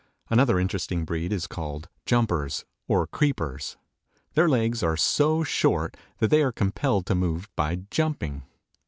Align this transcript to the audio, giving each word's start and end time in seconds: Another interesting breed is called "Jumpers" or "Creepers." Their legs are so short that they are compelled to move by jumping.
Another 0.31 0.59
interesting 0.59 1.05
breed 1.05 1.31
is 1.31 1.45
called 1.45 1.87
"Jumpers" 2.07 2.65
or 2.87 3.05
"Creepers." 3.05 3.77
Their 4.33 4.49
legs 4.49 4.81
are 4.81 4.97
so 4.97 5.43
short 5.43 5.95
that 6.17 6.31
they 6.31 6.41
are 6.41 6.51
compelled 6.51 7.05
to 7.05 7.13
move 7.13 7.47
by 7.55 7.83
jumping. 7.91 8.41